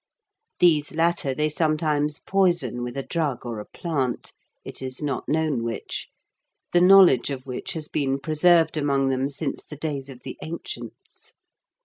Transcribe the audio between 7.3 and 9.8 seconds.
which has been preserved among them since the